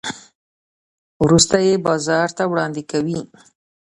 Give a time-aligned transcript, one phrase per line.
[1.23, 3.19] وروسته یې بازار ته وړاندې کوي.